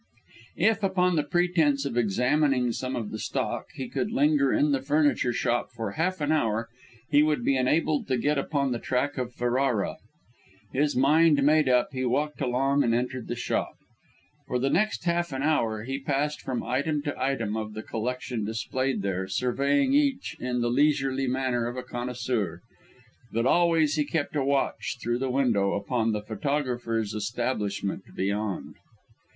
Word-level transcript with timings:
If, 0.57 0.81
upon 0.81 1.15
the 1.15 1.21
pretence 1.21 1.85
of 1.85 1.95
examining 1.95 2.71
some 2.71 2.95
of 2.95 3.11
the 3.11 3.19
stock, 3.19 3.67
he 3.75 3.87
could 3.87 4.09
linger 4.11 4.51
in 4.51 4.71
the 4.71 4.81
furniture 4.81 5.31
shop 5.31 5.69
for 5.75 5.91
half 5.91 6.19
an 6.21 6.31
hour, 6.31 6.69
he 7.11 7.21
would 7.21 7.45
be 7.45 7.55
enabled 7.55 8.07
to 8.07 8.17
get 8.17 8.39
upon 8.39 8.71
the 8.71 8.79
track 8.79 9.19
of 9.19 9.31
Ferrara! 9.35 9.97
His 10.73 10.95
mind 10.95 11.43
made 11.43 11.69
up, 11.69 11.89
he 11.91 12.03
walked 12.03 12.41
along 12.41 12.83
and 12.83 12.95
entered 12.95 13.27
the 13.27 13.35
shop. 13.35 13.75
For 14.47 14.57
the 14.57 14.71
next 14.71 15.05
half 15.05 15.31
an 15.31 15.43
hour, 15.43 15.83
he 15.83 15.99
passed 15.99 16.41
from 16.41 16.63
item 16.63 17.03
to 17.03 17.23
item 17.23 17.55
of 17.55 17.75
the 17.75 17.83
collection 17.83 18.43
displayed 18.43 19.03
there, 19.03 19.27
surveying 19.27 19.93
each 19.93 20.35
in 20.39 20.61
the 20.61 20.71
leisurely 20.71 21.27
manner 21.27 21.67
of 21.67 21.77
a 21.77 21.83
connoisseur; 21.83 22.61
but 23.31 23.45
always 23.45 23.97
he 23.97 24.03
kept 24.03 24.35
a 24.35 24.43
watch, 24.43 24.97
through 24.99 25.19
the 25.19 25.29
window, 25.29 25.73
upon 25.73 26.11
the 26.11 26.23
photographer's 26.23 27.13
establishment 27.13 28.01
beyond. 28.15 28.73